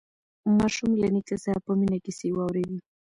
[0.57, 2.77] ماشوم له نیکه څخه په مینه کیسې واورېدې